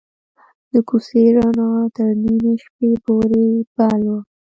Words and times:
د 0.71 0.73
کوڅې 0.87 1.23
رڼا 1.35 1.71
تر 1.95 2.09
نیمې 2.23 2.53
شپې 2.63 2.91
پورې 3.05 3.45
بل 3.75 4.01
وه. 4.09 4.19